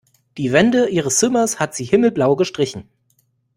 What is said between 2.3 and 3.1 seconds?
gestrichen.